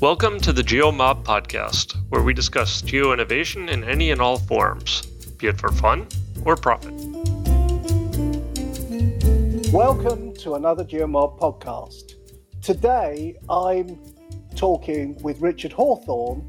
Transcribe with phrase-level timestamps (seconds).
[0.00, 5.02] Welcome to the GeoMob podcast, where we discuss geo innovation in any and all forms,
[5.38, 6.06] be it for fun
[6.44, 6.92] or profit.
[9.72, 12.14] Welcome to another GeoMob podcast.
[12.60, 13.98] Today I'm
[14.56, 16.44] talking with Richard Hawthorne,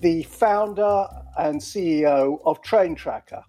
[0.00, 1.06] the founder
[1.38, 3.42] and CEO of Train Tracker.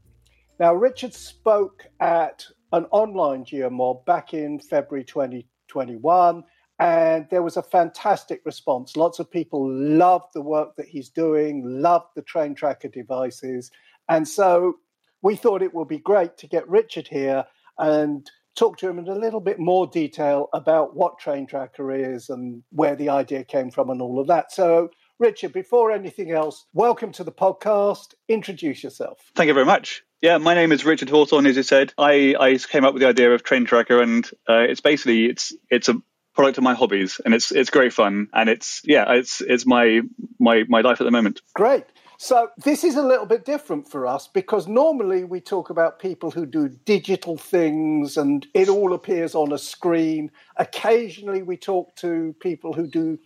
[0.60, 6.44] Now, Richard spoke at an online GeoMob back in February 2021
[6.82, 8.98] and there was a fantastic response.
[8.98, 13.70] Lots of people loved the work that he's doing, loved the train tracker devices.
[14.10, 14.78] And so
[15.22, 17.46] we thought it would be great to get Richard here
[17.78, 22.32] and talk to him in a little bit more detail about what train tracker is
[22.32, 24.52] and where the idea came from and all of that.
[24.52, 24.90] So
[25.20, 28.16] Richard, before anything else, welcome to the podcast.
[28.28, 29.20] Introduce yourself.
[29.36, 30.04] Thank you very much.
[30.20, 31.94] Yeah, my name is Richard Hawthorne, as you said.
[31.98, 35.52] I, I came up with the idea of Train Tracker, and uh, it's basically it's
[35.72, 35.96] it's a
[36.34, 40.02] product of my hobbies, and it's it's great fun, and it's yeah, it's it's my
[40.40, 41.42] my my life at the moment.
[41.54, 41.86] Great.
[42.24, 46.30] So this is a little bit different for us because normally we talk about people
[46.30, 50.30] who do digital things and it all appears on a screen.
[50.58, 53.18] Occasionally we talk to people who do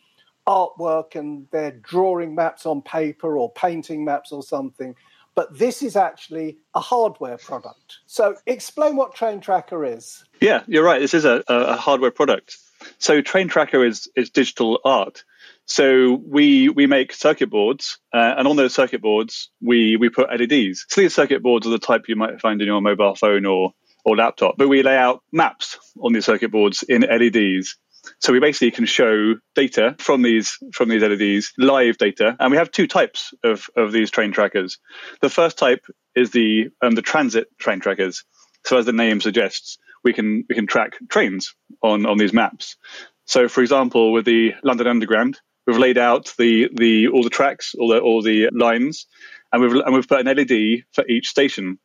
[0.48, 4.96] artwork and they're drawing maps on paper or painting maps or something.
[5.36, 7.98] But this is actually a hardware product.
[8.06, 10.24] So explain what Train Tracker is.
[10.40, 11.02] Yeah, you're right.
[11.02, 12.58] This is a, a hardware product.
[12.98, 15.24] So Train Tracker is is digital art.
[15.66, 20.30] So we we make circuit boards, uh, and on those circuit boards we we put
[20.30, 20.86] LEDs.
[20.90, 23.74] So these circuit boards are the type you might find in your mobile phone or
[24.04, 24.56] or laptop.
[24.58, 27.76] But we lay out maps on these circuit boards in LEDs.
[28.20, 32.58] So we basically can show data from these from these LEDs, live data, and we
[32.58, 34.78] have two types of, of these train trackers.
[35.22, 38.24] The first type is the um, the transit train trackers.
[38.66, 41.54] So as the name suggests, we can we can track trains
[41.84, 42.78] on on these maps.
[43.26, 47.76] So, for example, with the London Underground, we've laid out the the all the tracks,
[47.78, 49.08] all the all the lines,
[49.52, 51.80] and we've and we've put an LED for each station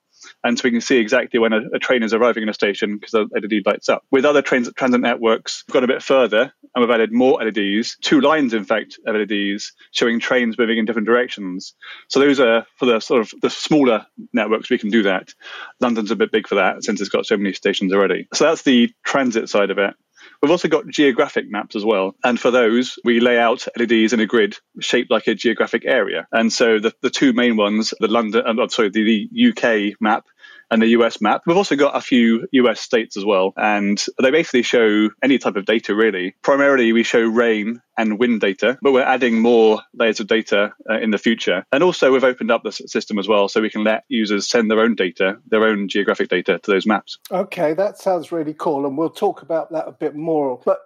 [0.44, 2.96] and so we can see exactly when a, a train is arriving in a station
[2.96, 4.04] because the LED lights up.
[4.10, 7.96] With other trains, transit networks, we've gone a bit further and we've added more LEDs,
[8.00, 11.74] two lines, in fact, of LEDs showing trains moving in different directions.
[12.08, 15.34] So those are for the sort of the smaller networks, we can do that.
[15.80, 18.28] London's a bit big for that since it's got so many stations already.
[18.34, 19.94] So that's the transit side of it.
[20.42, 22.14] We've also got geographic maps as well.
[22.24, 26.26] And for those, we lay out LEDs in a grid shaped like a geographic area.
[26.32, 30.26] And so the, the two main ones, the London, uh, sorry, the, the UK map
[30.70, 31.42] and the US map.
[31.46, 35.56] We've also got a few US states as well, and they basically show any type
[35.56, 36.34] of data really.
[36.42, 40.98] Primarily, we show rain and wind data, but we're adding more layers of data uh,
[40.98, 41.64] in the future.
[41.72, 44.70] And also, we've opened up the system as well, so we can let users send
[44.70, 47.18] their own data, their own geographic data to those maps.
[47.30, 50.60] Okay, that sounds really cool, and we'll talk about that a bit more.
[50.64, 50.78] But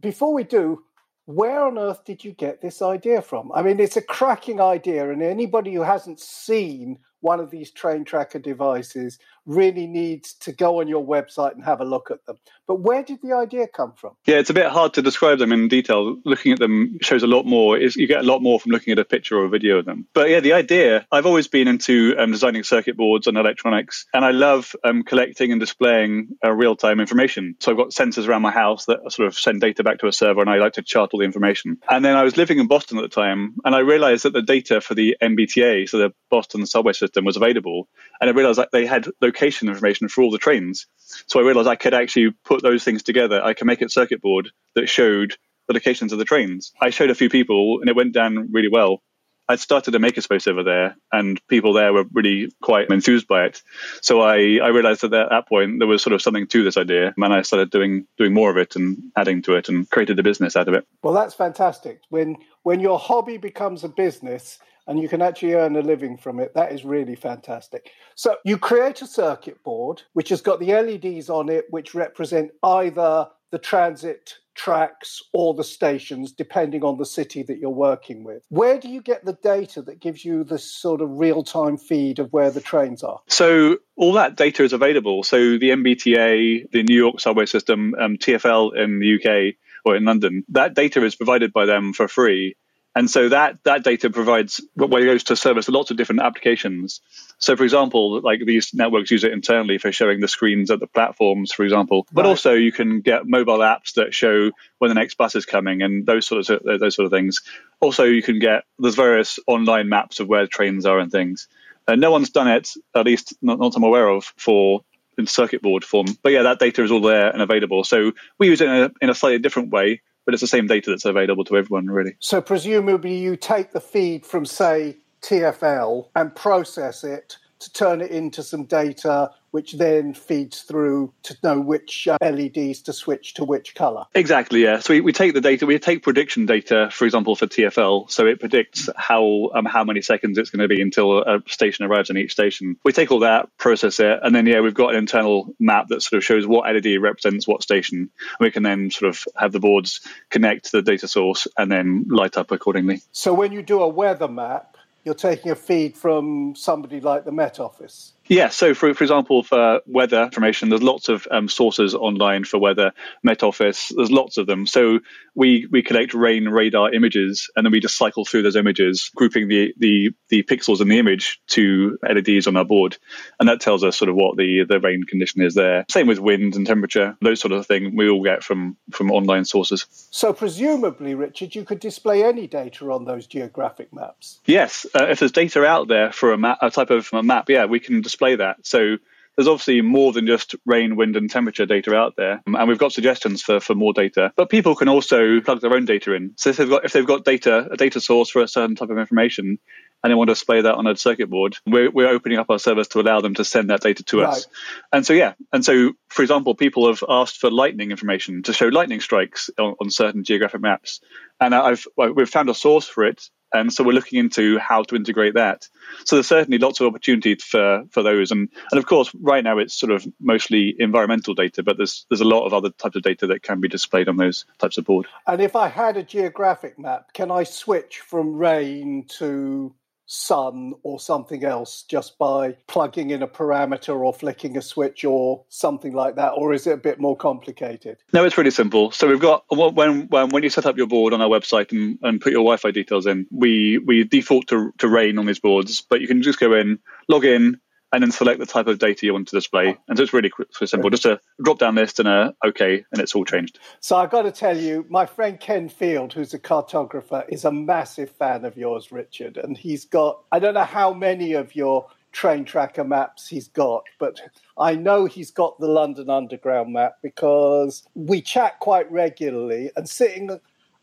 [0.00, 0.82] before we do,
[1.26, 3.50] where on earth did you get this idea from?
[3.52, 8.04] I mean, it's a cracking idea, and anybody who hasn't seen one of these train
[8.04, 12.36] tracker devices really needs to go on your website and have a look at them.
[12.66, 14.16] But where did the idea come from?
[14.26, 16.16] Yeah, it's a bit hard to describe them in detail.
[16.24, 17.78] Looking at them shows a lot more.
[17.78, 19.84] It's, you get a lot more from looking at a picture or a video of
[19.84, 20.06] them.
[20.12, 24.24] But yeah, the idea I've always been into um, designing circuit boards and electronics, and
[24.24, 27.54] I love um, collecting and displaying uh, real time information.
[27.60, 30.12] So I've got sensors around my house that sort of send data back to a
[30.12, 31.78] server, and I like to chart all the information.
[31.88, 34.42] And then I was living in Boston at the time, and I realized that the
[34.42, 37.88] data for the MBTA, so the Boston subway system, was available.
[38.20, 40.86] And I realized that they had location information for all the trains.
[41.26, 43.42] So I realized I could actually put those things together.
[43.42, 45.36] I can make a circuit board that showed
[45.68, 46.72] the locations of the trains.
[46.80, 49.02] I showed a few people and it went down really well.
[49.48, 53.62] I'd started a makerspace over there, and people there were really quite enthused by it.
[54.02, 56.76] So I, I realized that at that point there was sort of something to this
[56.76, 60.18] idea, and I started doing doing more of it and adding to it, and created
[60.18, 60.84] a business out of it.
[61.02, 62.00] Well, that's fantastic.
[62.08, 66.38] When when your hobby becomes a business, and you can actually earn a living from
[66.40, 66.54] it.
[66.54, 67.90] That is really fantastic.
[68.14, 72.52] So you create a circuit board which has got the LEDs on it, which represent
[72.62, 78.42] either the transit tracks or the stations, depending on the city that you're working with.
[78.48, 82.18] Where do you get the data that gives you the sort of real time feed
[82.18, 83.20] of where the trains are?
[83.28, 85.22] So, all that data is available.
[85.22, 89.54] So, the MBTA, the New York subway system, um, TFL in the UK
[89.84, 92.56] or in London, that data is provided by them for free.
[92.96, 97.02] And so that that data provides well, it goes to service lots of different applications.
[97.36, 100.86] So, for example, like these networks use it internally for showing the screens at the
[100.86, 102.06] platforms, for example.
[102.10, 102.30] But right.
[102.30, 106.06] also, you can get mobile apps that show when the next bus is coming and
[106.06, 107.42] those sort of those sort of things.
[107.80, 111.48] Also, you can get there's various online maps of where trains are and things.
[111.86, 114.80] And no one's done it, at least not, not I'm aware of, for
[115.18, 116.06] in circuit board form.
[116.22, 117.84] But yeah, that data is all there and available.
[117.84, 120.66] So we use it in a, in a slightly different way but it's the same
[120.66, 122.16] data that's available to everyone, really.
[122.18, 128.10] So presumably, you take the feed from, say, TFL and process it to turn it
[128.10, 133.42] into some data which then feeds through to know which uh, LEDs to switch to
[133.42, 134.04] which color.
[134.14, 134.80] Exactly, yeah.
[134.80, 138.10] So we, we take the data, we take prediction data, for example, for TFL.
[138.10, 141.86] So it predicts how um, how many seconds it's going to be until a station
[141.86, 142.76] arrives in each station.
[142.84, 146.02] We take all that, process it, and then, yeah, we've got an internal map that
[146.02, 148.10] sort of shows what LED represents what station.
[148.38, 152.04] We can then sort of have the boards connect to the data source and then
[152.10, 153.00] light up accordingly.
[153.12, 154.75] So when you do a weather map,
[155.06, 158.14] you're taking a feed from somebody like the Met Office.
[158.28, 162.58] Yeah, so for, for example, for weather information, there's lots of um, sources online for
[162.58, 162.92] weather.
[163.22, 164.66] Met Office, there's lots of them.
[164.66, 165.00] So
[165.34, 169.48] we, we collect rain radar images and then we just cycle through those images, grouping
[169.48, 172.96] the, the, the pixels in the image to LEDs on our board.
[173.38, 175.84] And that tells us sort of what the, the rain condition is there.
[175.90, 179.44] Same with wind and temperature, those sort of thing we all get from, from online
[179.44, 179.86] sources.
[180.10, 184.40] So presumably, Richard, you could display any data on those geographic maps.
[184.46, 187.48] Yes, uh, if there's data out there for a, map, a type of a map,
[187.48, 188.66] yeah, we can display that.
[188.66, 188.96] So
[189.36, 192.78] there's obviously more than just rain, wind, and temperature data out there, um, and we've
[192.78, 194.32] got suggestions for, for more data.
[194.34, 196.32] But people can also plug their own data in.
[196.36, 198.88] So if they've got if they've got data, a data source for a certain type
[198.88, 199.58] of information,
[200.02, 202.58] and they want to display that on a circuit board, we're, we're opening up our
[202.58, 204.28] servers to allow them to send that data to right.
[204.28, 204.46] us.
[204.92, 205.34] And so, yeah.
[205.52, 209.74] And so, for example, people have asked for lightning information to show lightning strikes on,
[209.80, 211.00] on certain geographic maps.
[211.40, 214.96] And I've, we've found a source for it and so we're looking into how to
[214.96, 215.68] integrate that.
[216.04, 218.30] So there's certainly lots of opportunity for, for those.
[218.30, 222.20] And, and of course, right now it's sort of mostly environmental data, but there's, there's
[222.20, 224.84] a lot of other types of data that can be displayed on those types of
[224.84, 225.06] board.
[225.26, 229.74] And if I had a geographic map, can I switch from rain to
[230.06, 235.44] sun or something else just by plugging in a parameter or flicking a switch or
[235.48, 237.98] something like that or is it a bit more complicated?
[238.12, 238.92] No it's really simple.
[238.92, 241.98] So we've got when when, when you set up your board on our website and,
[242.02, 245.80] and put your wi-fi details in we we default to, to rain on these boards
[245.80, 247.60] but you can just go in log in
[247.92, 249.76] and then select the type of data you want to display.
[249.88, 250.30] And so it's really
[250.64, 253.58] simple, just a drop down list and a OK, and it's all changed.
[253.80, 257.52] So I've got to tell you, my friend Ken Field, who's a cartographer, is a
[257.52, 259.36] massive fan of yours, Richard.
[259.36, 263.84] And he's got, I don't know how many of your train tracker maps he's got,
[263.98, 264.20] but
[264.56, 270.30] I know he's got the London Underground map because we chat quite regularly and sitting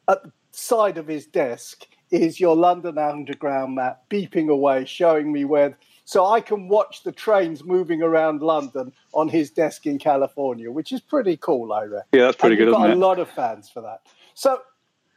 [0.07, 5.43] at the side of his desk is your London Underground map beeping away, showing me
[5.43, 10.69] where so I can watch the trains moving around London on his desk in California,
[10.71, 12.01] which is pretty cool, I reckon.
[12.11, 12.71] Yeah, that's pretty and good.
[12.71, 14.01] You've got a lot of fans for that.
[14.33, 14.61] So,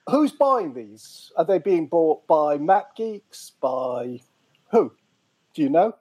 [0.08, 1.32] who's buying these?
[1.36, 3.52] Are they being bought by map geeks?
[3.60, 4.20] By
[4.70, 4.92] who?
[5.54, 5.94] Do you know?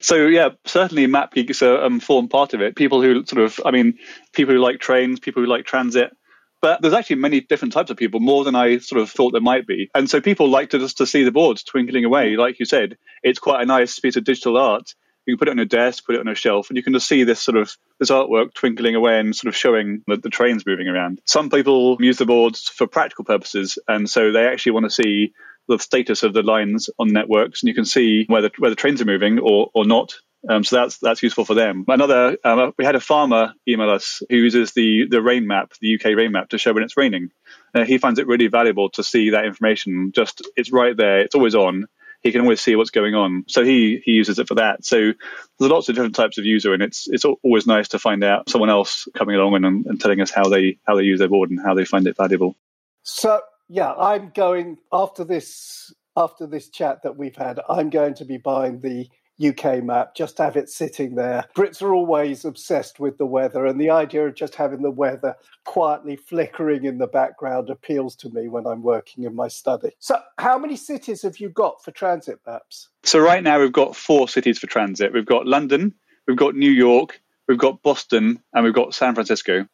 [0.00, 2.76] So yeah, certainly map geeks are um, form part of it.
[2.76, 3.98] People who sort of, I mean,
[4.32, 6.16] people who like trains, people who like transit,
[6.60, 9.40] but there's actually many different types of people, more than I sort of thought there
[9.40, 9.90] might be.
[9.94, 12.32] And so people like to just to see the boards twinkling away.
[12.32, 12.38] Mm.
[12.38, 14.94] Like you said, it's quite a nice piece of digital art.
[15.26, 16.94] You can put it on a desk, put it on a shelf, and you can
[16.94, 20.30] just see this sort of this artwork twinkling away and sort of showing the, the
[20.30, 21.20] trains moving around.
[21.26, 25.34] Some people use the boards for practical purposes, and so they actually want to see
[25.68, 29.02] the status of the lines on networks, and you can see whether where the trains
[29.02, 30.14] are moving or or not.
[30.48, 31.84] Um, so that's that's useful for them.
[31.88, 35.94] Another, um, we had a farmer email us who uses the the rain map, the
[35.94, 37.30] UK rain map, to show when it's raining.
[37.74, 40.12] Uh, he finds it really valuable to see that information.
[40.14, 41.86] Just it's right there, it's always on.
[42.22, 43.44] He can always see what's going on.
[43.48, 44.84] So he he uses it for that.
[44.84, 45.12] So
[45.58, 48.48] there's lots of different types of user, and it's it's always nice to find out
[48.48, 51.50] someone else coming along and, and telling us how they how they use their board
[51.50, 52.56] and how they find it valuable.
[53.02, 57.60] So yeah, I'm going after this after this chat that we've had.
[57.68, 59.08] I'm going to be buying the
[59.44, 61.44] UK map, just have it sitting there.
[61.56, 65.36] Brits are always obsessed with the weather, and the idea of just having the weather
[65.64, 69.90] quietly flickering in the background appeals to me when I'm working in my study.
[69.98, 72.88] So, how many cities have you got for transit maps?
[73.04, 75.12] So, right now we've got four cities for transit.
[75.12, 75.94] We've got London,
[76.26, 79.66] we've got New York, we've got Boston, and we've got San Francisco.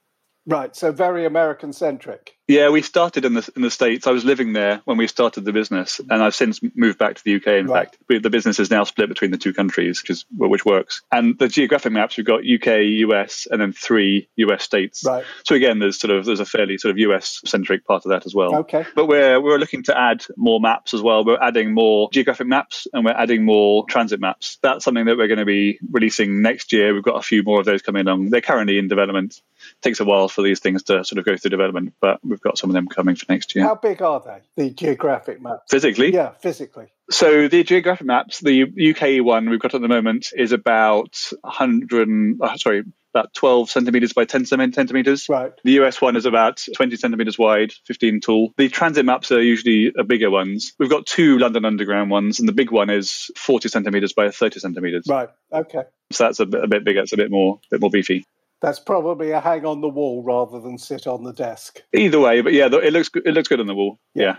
[0.47, 2.34] Right, so very American centric.
[2.47, 4.07] Yeah, we started in the in the states.
[4.07, 7.25] I was living there when we started the business, and I've since moved back to
[7.25, 7.47] the UK.
[7.47, 7.87] In right.
[7.87, 11.01] fact, the business is now split between the two countries, which is which works.
[11.11, 15.05] And the geographic maps we've got UK, US, and then three US states.
[15.07, 15.25] Right.
[15.45, 18.27] So again, there's sort of there's a fairly sort of US centric part of that
[18.27, 18.57] as well.
[18.57, 18.85] Okay.
[18.95, 21.25] But we're we're looking to add more maps as well.
[21.25, 24.59] We're adding more geographic maps and we're adding more transit maps.
[24.61, 26.93] That's something that we're going to be releasing next year.
[26.93, 28.29] We've got a few more of those coming along.
[28.29, 29.41] They're currently in development.
[29.57, 32.41] It takes a while for these things to sort of go through development, but we've
[32.41, 33.64] got some of them coming for next year.
[33.64, 35.71] How big are they, the geographic maps?
[35.71, 36.12] Physically?
[36.12, 36.87] Yeah, physically.
[37.11, 42.09] So the geographic maps, the UK one we've got at the moment is about 100,
[42.41, 42.83] uh, sorry,
[43.14, 45.29] about 12 centimeters by 10 centimeters.
[45.29, 45.53] Right.
[45.62, 48.53] The US one is about 20 centimeters wide, 15 tall.
[48.57, 50.73] The transit maps are usually bigger ones.
[50.81, 54.59] We've got two London Underground ones, and the big one is 40 centimeters by 30
[54.59, 55.05] centimeters.
[55.09, 55.29] Right.
[55.53, 55.85] Okay.
[56.11, 57.00] So that's a bit, a bit bigger.
[57.00, 58.25] It's a bit more, bit more beefy.
[58.61, 61.82] That's probably a hang on the wall rather than sit on the desk.
[61.92, 63.99] Either way, but yeah, it looks it looks good on the wall.
[64.14, 64.37] Yeah.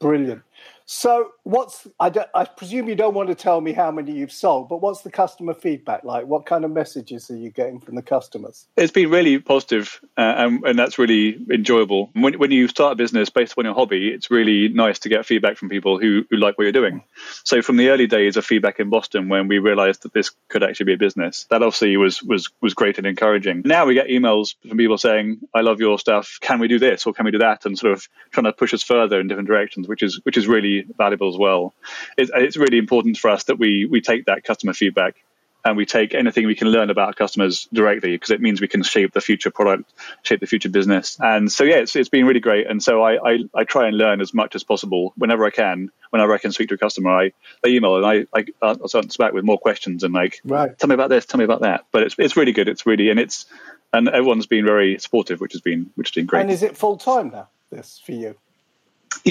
[0.00, 0.42] Brilliant.
[0.90, 4.70] So, what's I, I, presume you don't want to tell me how many you've sold,
[4.70, 6.24] but what's the customer feedback like?
[6.26, 8.66] What kind of messages are you getting from the customers?
[8.74, 12.08] It's been really positive, uh, and, and, that's really enjoyable.
[12.14, 15.26] When, when you start a business based on your hobby, it's really nice to get
[15.26, 17.04] feedback from people who, who like what you're doing.
[17.44, 20.62] So, from the early days of feedback in Boston, when we realized that this could
[20.62, 23.60] actually be a business, that obviously was was was great and encouraging.
[23.66, 26.38] Now we get emails from people saying, "I love your stuff.
[26.40, 28.72] Can we do this or can we do that?" and sort of trying to push
[28.72, 31.74] us further in different directions, which is which is really valuable as well.
[32.16, 35.16] It, it's really important for us that we we take that customer feedback
[35.64, 38.68] and we take anything we can learn about our customers directly because it means we
[38.68, 39.92] can shape the future product,
[40.22, 41.18] shape the future business.
[41.20, 42.66] And so, yeah, it's, it's been really great.
[42.68, 45.90] And so I, I, I try and learn as much as possible whenever I can.
[46.10, 47.32] Whenever I can speak to a customer, I,
[47.64, 50.78] I email and I, I answer back with more questions and like, right.
[50.78, 51.84] tell me about this, tell me about that.
[51.92, 52.68] But it's, it's really good.
[52.68, 53.46] It's really, and it's,
[53.92, 56.42] and everyone's been very supportive, which has been, which has been great.
[56.42, 58.36] And is it full time now, this for you?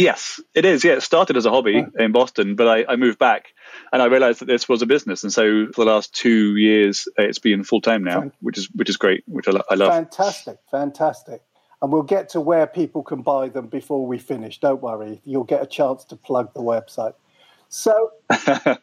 [0.01, 0.83] Yes, it is.
[0.83, 2.03] Yeah, it started as a hobby oh.
[2.03, 3.53] in Boston, but I, I, moved back
[3.91, 7.07] and I realized that this was a business, and so for the last two years,
[7.19, 9.91] uh, it's been full time now, which is which is great, which I, I love.
[9.91, 11.41] Fantastic, fantastic.
[11.81, 14.59] And we'll get to where people can buy them before we finish.
[14.59, 17.13] Don't worry, you'll get a chance to plug the website.
[17.69, 18.11] So,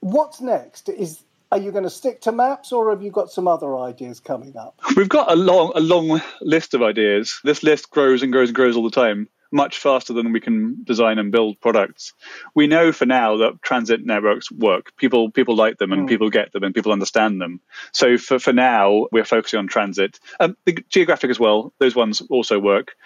[0.00, 0.88] what's next?
[0.88, 4.18] Is are you going to stick to maps, or have you got some other ideas
[4.18, 4.78] coming up?
[4.96, 7.40] We've got a long a long list of ideas.
[7.44, 10.82] This list grows and grows and grows all the time much faster than we can
[10.82, 12.12] design and build products.
[12.56, 14.94] We know for now that transit networks work.
[14.96, 16.08] People people like them and mm.
[16.08, 17.60] people get them and people understand them.
[17.92, 20.18] So for, for now, we're focusing on transit.
[20.40, 21.72] Um, the geographic as well.
[21.78, 22.96] Those ones also work.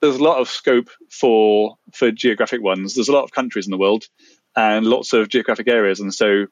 [0.00, 2.94] There's a lot of scope for for geographic ones.
[2.94, 4.06] There's a lot of countries in the world
[4.56, 6.46] and lots of geographic areas, and so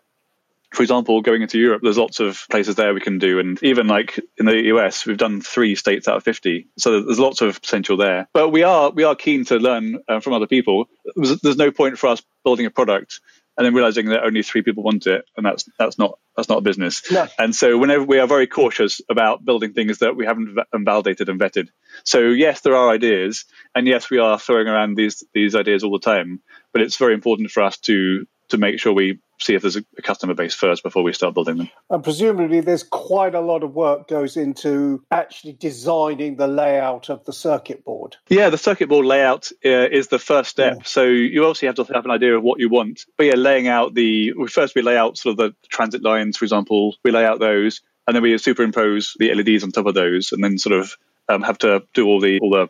[0.77, 3.39] for example, going into Europe, there's lots of places there we can do.
[3.39, 6.69] And even like in the US, we've done three states out of 50.
[6.77, 8.29] So there's lots of potential there.
[8.35, 10.85] But we are, we are keen to learn uh, from other people.
[11.17, 13.21] There's, no point for us building a product
[13.57, 15.25] and then realizing that only three people want it.
[15.39, 17.11] And that's, that's not, that's not a business.
[17.11, 17.27] No.
[17.39, 21.41] And so whenever we are very cautious about building things that we haven't validated and
[21.41, 21.69] vetted.
[22.05, 25.93] So yes, there are ideas and yes, we are throwing around these, these ideas all
[25.93, 26.43] the time,
[26.75, 29.85] but it's very important for us to, to make sure we see if there's a,
[30.03, 31.71] customer base first before we start building them.
[31.91, 37.25] And presumably, there's quite a lot of work goes into actually designing the layout of
[37.25, 38.17] the circuit board.
[38.29, 40.77] Yeah, the circuit board layout uh, is the first step.
[40.77, 40.83] Yeah.
[40.85, 43.05] So you obviously have to have an idea of what you want.
[43.17, 46.37] But yeah, laying out the we first we lay out sort of the transit lines,
[46.37, 49.95] for example, we lay out those, and then we superimpose the LEDs on top of
[49.95, 50.97] those, and then sort of
[51.29, 52.69] um, have to do all the all the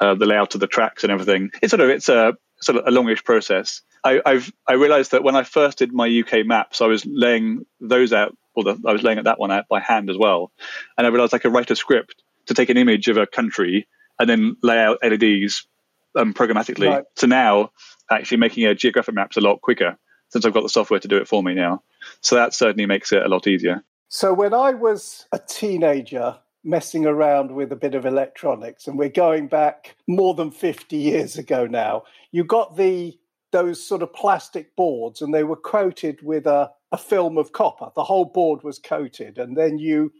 [0.00, 1.50] uh, the layout of the tracks and everything.
[1.62, 3.82] It's sort of it's a sort of a longish process.
[4.04, 7.66] I, I've I realized that when I first did my UK maps, I was laying
[7.80, 10.52] those out, or the, I was laying that one out by hand as well,
[10.96, 13.86] and I realized I could write a script to take an image of a country
[14.18, 15.66] and then lay out LEDs
[16.16, 16.88] um, programmatically.
[16.88, 17.04] Right.
[17.16, 17.70] So now,
[18.10, 19.96] actually making a geographic map's a lot quicker
[20.30, 21.82] since I've got the software to do it for me now.
[22.20, 23.84] So that certainly makes it a lot easier.
[24.08, 29.08] So when I was a teenager, messing around with a bit of electronics and we're
[29.08, 32.02] going back more than 50 years ago now
[32.32, 33.16] you got the
[33.50, 37.90] those sort of plastic boards and they were coated with a, a film of copper.
[37.94, 40.12] The whole board was coated, and then you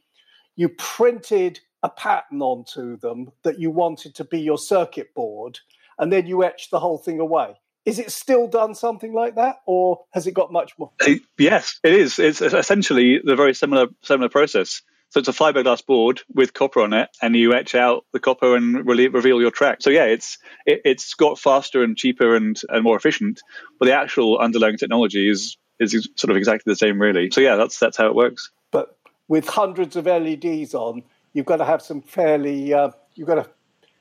[0.57, 5.61] you printed a pattern onto them that you wanted to be your circuit board,
[5.99, 7.55] and then you etched the whole thing away.
[7.85, 10.91] Is it still done something like that, or has it got much more?
[11.39, 12.19] Yes, it is.
[12.19, 14.83] It's essentially the very similar similar process.
[15.11, 18.55] So it's a fiberglass board with copper on it, and you etch out the copper
[18.57, 19.79] and re- reveal your track.
[19.81, 23.41] So yeah, it's it, has got faster and cheaper and, and more efficient,
[23.79, 27.31] but the actual underlying technology is is sort of exactly the same, really.
[27.31, 28.51] So yeah, that's that's how it works.
[28.71, 28.99] But
[29.29, 33.49] with hundreds of LEDs on, you've got to have some fairly uh, you've got to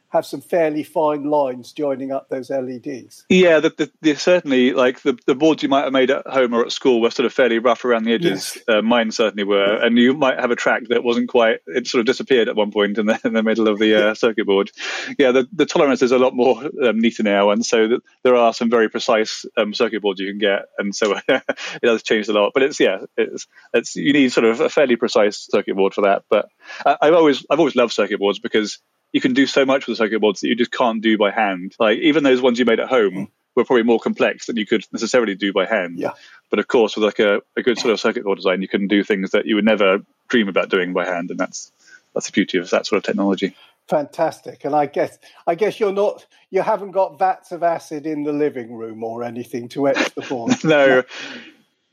[0.09, 3.25] have some fairly fine lines joining up those LEDs.
[3.29, 6.53] Yeah, the, the, the, certainly like the, the boards you might have made at home
[6.53, 8.55] or at school were sort of fairly rough around the edges.
[8.55, 8.63] Yes.
[8.67, 11.59] Uh, mine certainly were, and you might have a track that wasn't quite.
[11.67, 14.13] It sort of disappeared at one point in the, in the middle of the uh,
[14.13, 14.71] circuit board.
[15.17, 18.35] Yeah, the, the tolerance is a lot more um, neater now, and so the, there
[18.35, 21.43] are some very precise um, circuit boards you can get, and so it
[21.83, 22.51] has changed a lot.
[22.53, 26.01] But it's yeah, it's it's you need sort of a fairly precise circuit board for
[26.01, 26.23] that.
[26.29, 26.47] But
[26.85, 28.79] uh, I've always I've always loved circuit boards because
[29.13, 31.31] you can do so much with the circuit boards that you just can't do by
[31.31, 31.75] hand.
[31.79, 33.27] Like even those ones you made at home mm.
[33.55, 35.97] were probably more complex than you could necessarily do by hand.
[35.97, 36.11] Yeah.
[36.49, 38.87] But of course, with like a, a good sort of circuit board design, you can
[38.87, 41.71] do things that you would never dream about doing by hand, and that's
[42.13, 43.55] that's the beauty of that sort of technology.
[43.87, 48.23] Fantastic, and I guess I guess you're not you haven't got vats of acid in
[48.23, 50.53] the living room or anything to etch the board.
[50.63, 51.03] no,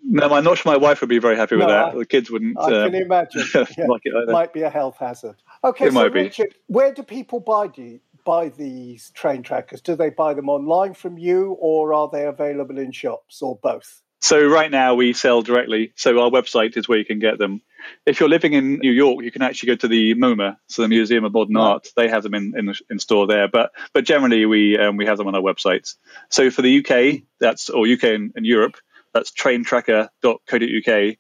[0.03, 1.95] no, I'm not sure my wife would be very happy with no, that.
[1.95, 2.59] I, the kids wouldn't.
[2.59, 3.45] I um, can imagine.
[3.55, 5.37] Yeah, like it might be a health hazard.
[5.65, 7.71] Okay, it so Richard, where do people buy
[8.25, 9.81] buy these train trackers?
[9.81, 14.03] Do they buy them online from you, or are they available in shops, or both?
[14.21, 15.93] So right now we sell directly.
[15.97, 17.61] So our website is where you can get them.
[18.07, 20.89] If you're living in New York, you can actually go to the MoMA, so the
[20.89, 21.89] Museum of Modern Art.
[21.97, 25.19] They have them in, in, in store there, but but generally we um, we have
[25.19, 25.97] them on our websites.
[26.31, 28.77] So for the UK, that's or UK and, and Europe,
[29.13, 31.17] that's traintrackr.co.uk,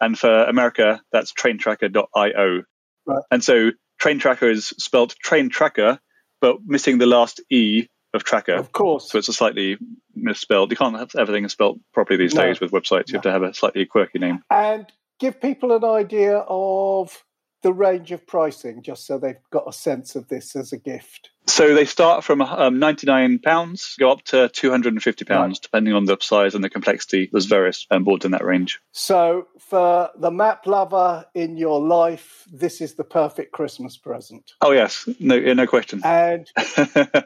[0.00, 2.62] and for America, that's traintrackr.io.
[3.06, 3.22] Right.
[3.30, 3.72] And so
[4.04, 5.98] train tracker is spelled train tracker,
[6.42, 8.54] but missing the last e of tracker.
[8.54, 9.10] Of course.
[9.10, 9.78] So it's a slightly
[10.14, 10.70] misspelled.
[10.70, 12.42] You can't have everything spelled properly these no.
[12.42, 13.08] days with websites.
[13.08, 13.16] You no.
[13.16, 14.42] have to have a slightly quirky name.
[14.50, 14.84] And
[15.18, 17.24] give people an idea of
[17.64, 21.30] the range of pricing, just so they've got a sense of this as a gift.
[21.46, 25.58] So they start from um, £99, go up to £250, right.
[25.60, 27.28] depending on the size and the complexity.
[27.32, 28.80] There's various um, boards in that range.
[28.92, 34.52] So for the map lover in your life, this is the perfect Christmas present.
[34.60, 35.08] Oh, yes.
[35.18, 36.02] No, no question.
[36.04, 36.50] And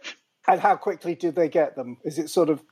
[0.48, 1.98] And how quickly do they get them?
[2.04, 2.62] Is it sort of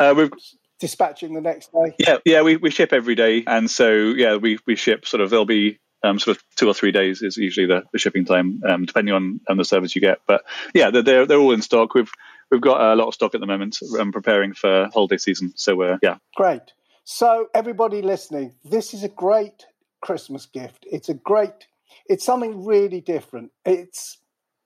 [0.00, 0.32] uh, we've,
[0.80, 1.94] dispatching the next day?
[1.96, 5.30] Yeah, yeah, we, we ship every day, and so yeah, we we ship sort of.
[5.30, 8.62] There'll be um, sort of two or three days is usually the, the shipping time,
[8.68, 10.20] um, depending on, on the service you get.
[10.26, 11.94] But yeah, they're, they're, they're all in stock.
[11.94, 12.10] We've
[12.50, 13.78] we've got a lot of stock at the moment.
[13.94, 16.16] I'm um, preparing for holiday season, so we're yeah.
[16.36, 16.72] Great.
[17.04, 19.66] So everybody listening, this is a great
[20.00, 20.86] Christmas gift.
[20.90, 21.66] It's a great.
[22.08, 23.50] It's something really different.
[23.64, 24.18] It's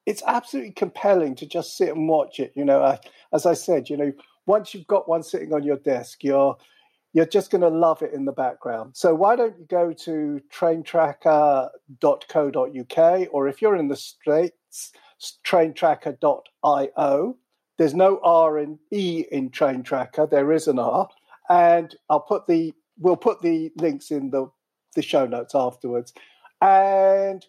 [0.07, 2.53] it's absolutely compelling to just sit and watch it.
[2.55, 2.99] You know, I,
[3.33, 4.13] as I said, you know,
[4.47, 6.57] once you've got one sitting on your desk, you're
[7.15, 8.95] you're just going to love it in the background.
[8.97, 14.93] So why don't you go to traintrackr.co.uk or if you're in the States,
[15.47, 17.37] traintrackr.io.
[17.79, 20.27] There's no R in E in Train Tracker.
[20.27, 21.09] There is an R.
[21.49, 24.51] And I'll put the we'll put the links in the
[24.95, 26.13] the show notes afterwards.
[26.61, 27.47] And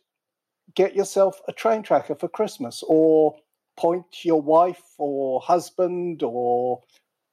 [0.75, 3.36] get yourself a train tracker for Christmas or
[3.78, 6.82] point your wife or husband or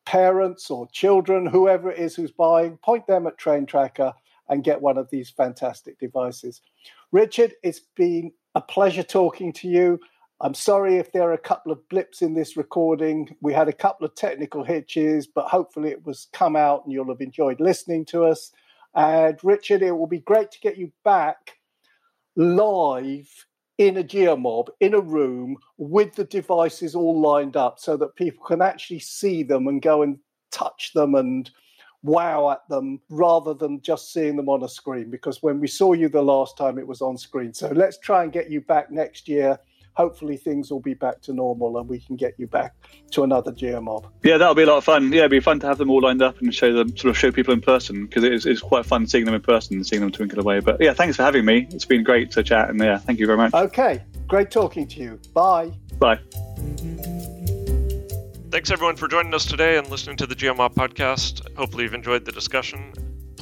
[0.05, 4.13] parents or children, whoever it is who's buying, point them at Train Tracker
[4.49, 6.61] and get one of these fantastic devices.
[7.13, 10.01] Richard, it's been a pleasure talking to you.
[10.41, 13.35] I'm sorry if there are a couple of blips in this recording.
[13.41, 17.09] We had a couple of technical hitches, but hopefully it was come out and you'll
[17.09, 18.51] have enjoyed listening to us.
[18.95, 21.59] And Richard, it will be great to get you back
[22.35, 23.47] live
[23.79, 28.45] in a geomob in a room with the devices all lined up so that people
[28.45, 30.19] can actually see them and go and
[30.51, 31.51] touch them and
[32.03, 35.11] wow at them rather than just seeing them on a screen.
[35.11, 37.55] Because when we saw you the last time it was on screen.
[37.55, 39.59] So let's try and get you back next year
[39.95, 42.75] hopefully things will be back to normal and we can get you back
[43.11, 44.07] to another geomob.
[44.23, 45.13] Yeah, that'll be a lot of fun.
[45.13, 47.19] Yeah, it'd be fun to have them all lined up and show them, sort of
[47.19, 49.87] show people in person because it is, it's quite fun seeing them in person and
[49.87, 50.61] seeing them twinkle away.
[50.61, 51.67] But yeah, thanks for having me.
[51.71, 53.55] It's been great to chat and yeah, thank you very much.
[53.55, 55.21] Okay, great talking to you.
[55.35, 55.73] Bye.
[55.99, 56.19] Bye.
[58.51, 61.55] Thanks everyone for joining us today and listening to the GeoMob podcast.
[61.57, 62.93] Hopefully you've enjoyed the discussion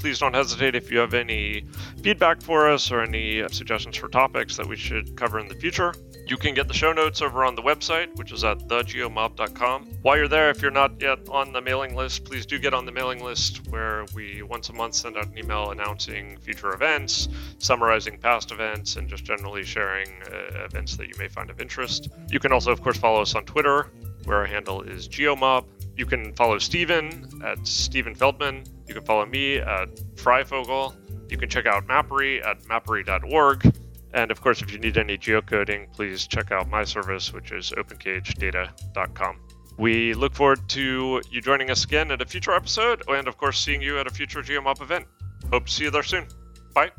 [0.00, 1.62] please don't hesitate if you have any
[2.02, 5.92] feedback for us or any suggestions for topics that we should cover in the future.
[6.30, 9.88] You can get the show notes over on the website, which is at thegeomob.com.
[10.02, 12.86] While you're there, if you're not yet on the mailing list, please do get on
[12.86, 17.28] the mailing list where we once a month send out an email announcing future events,
[17.58, 22.10] summarizing past events, and just generally sharing uh, events that you may find of interest.
[22.28, 23.90] You can also, of course, follow us on Twitter,
[24.22, 25.64] where our handle is geomob.
[25.96, 28.62] You can follow Steven at Steven Feldman.
[28.86, 30.94] You can follow me at Freyfogle.
[31.28, 33.74] You can check out Mappery at mappery.org.
[34.12, 37.70] And of course, if you need any geocoding, please check out my service, which is
[37.70, 39.40] opencagedata.com.
[39.78, 43.58] We look forward to you joining us again at a future episode, and of course,
[43.58, 45.06] seeing you at a future GeoMob event.
[45.50, 46.26] Hope to see you there soon.
[46.74, 46.90] Bye.